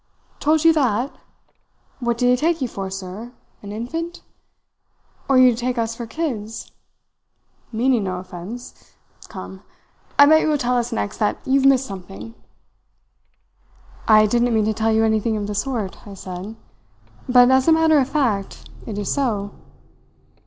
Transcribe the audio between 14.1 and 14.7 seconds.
didn't mean